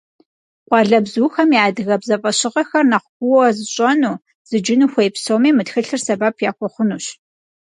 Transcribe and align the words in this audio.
Къуалэбзухэм 0.67 1.49
я 1.61 1.63
адыгэбзэ 1.67 2.15
фӏэщыгъэхэр 2.21 2.85
нэхъ 2.91 3.07
куууэ 3.17 3.47
зыщӏэну, 3.55 4.21
зыджыну 4.49 4.91
хуей 4.91 5.09
псоми 5.15 5.49
мы 5.55 5.63
тхылъыр 5.67 6.01
сэбэп 6.05 6.37
яхуэхъунущ. 6.49 7.05